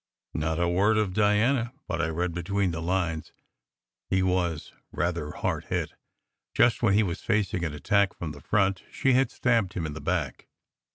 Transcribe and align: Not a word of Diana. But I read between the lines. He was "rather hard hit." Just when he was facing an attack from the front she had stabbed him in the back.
Not 0.33 0.57
a 0.59 0.67
word 0.67 0.97
of 0.97 1.13
Diana. 1.13 1.73
But 1.87 2.01
I 2.01 2.07
read 2.09 2.33
between 2.33 2.71
the 2.71 2.81
lines. 2.81 3.31
He 4.09 4.23
was 4.23 4.73
"rather 4.91 5.29
hard 5.29 5.65
hit." 5.65 5.93
Just 6.55 6.81
when 6.81 6.95
he 6.95 7.03
was 7.03 7.21
facing 7.21 7.63
an 7.63 7.73
attack 7.75 8.15
from 8.15 8.31
the 8.31 8.41
front 8.41 8.81
she 8.91 9.13
had 9.13 9.29
stabbed 9.29 9.73
him 9.73 9.85
in 9.85 9.93
the 9.93 10.01
back. 10.01 10.47